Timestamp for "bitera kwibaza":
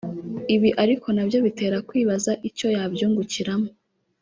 1.45-2.31